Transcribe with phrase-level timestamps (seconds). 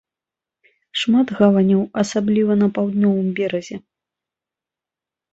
[1.01, 3.77] Шмат гаваняў, асабліва на паўднёвым беразе.